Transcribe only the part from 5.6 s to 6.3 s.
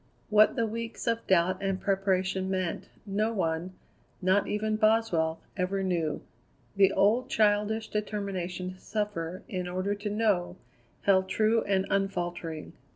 knew.